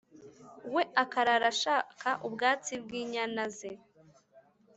we 0.73 0.81
akarara 1.03 1.45
ashaka 1.53 2.09
ubwatsi 2.27 2.73
bw’inyana 2.83 3.45
ze. 3.57 3.71